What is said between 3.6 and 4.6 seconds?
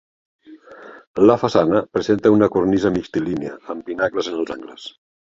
amb pinacles en els